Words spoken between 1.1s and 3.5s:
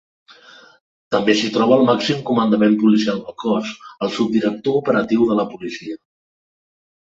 També s'hi troba el màxim comandament policial del